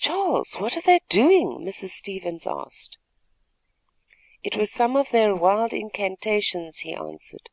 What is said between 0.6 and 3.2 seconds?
were they doing?" Mrs. Stevens asked.